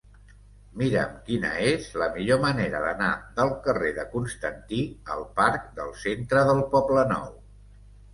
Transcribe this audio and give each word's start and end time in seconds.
Mira'm 0.81 1.09
quina 1.25 1.49
és 1.71 1.83
la 2.01 2.07
millor 2.15 2.39
manera 2.45 2.79
d'anar 2.85 3.09
del 3.39 3.51
carrer 3.67 3.91
de 3.97 4.05
Constantí 4.13 4.79
al 5.17 5.21
parc 5.41 5.69
del 5.81 5.93
Centre 6.05 6.43
del 6.49 6.63
Poblenou. 6.73 7.29